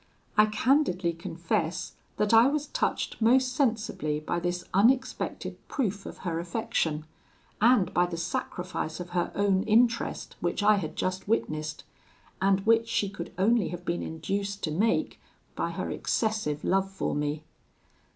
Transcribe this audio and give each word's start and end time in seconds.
I 0.35 0.47
candidly 0.47 1.13
confess 1.13 1.93
that 2.17 2.33
I 2.33 2.47
was 2.47 2.65
touched 2.65 3.21
most 3.21 3.53
sensibly 3.53 4.19
by 4.19 4.39
this 4.39 4.63
unexpected 4.73 5.59
proof 5.67 6.07
of 6.07 6.17
her 6.25 6.39
affection, 6.39 7.05
and 7.61 7.93
by 7.93 8.07
the 8.07 8.17
sacrifice 8.17 8.99
of 8.99 9.11
her 9.11 9.31
own 9.35 9.61
interest 9.61 10.37
which 10.39 10.63
I 10.63 10.77
had 10.77 10.95
just 10.95 11.27
witnessed, 11.27 11.83
and 12.41 12.61
which 12.65 12.87
she 12.87 13.09
could 13.09 13.31
only 13.37 13.67
have 13.67 13.85
been 13.85 14.01
induced 14.01 14.63
to 14.63 14.71
make 14.71 15.19
by 15.55 15.69
her 15.69 15.91
excessive 15.91 16.63
love 16.63 16.89
for 16.89 17.13
me. 17.13 17.43